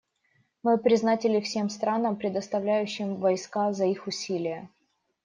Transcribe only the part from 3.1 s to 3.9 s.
войска, за